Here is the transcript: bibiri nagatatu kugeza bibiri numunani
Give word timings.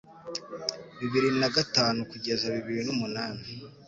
bibiri 0.99 1.29
nagatatu 1.39 1.99
kugeza 2.11 2.45
bibiri 2.55 2.81
numunani 2.87 3.43